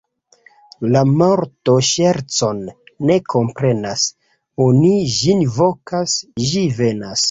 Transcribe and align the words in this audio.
La 0.95 1.03
morto 1.19 1.75
ŝercon 1.89 2.65
ne 3.11 3.19
komprenas: 3.37 4.09
oni 4.69 4.95
ĝin 5.21 5.49
vokas, 5.63 6.23
ĝi 6.51 6.71
venas. 6.83 7.19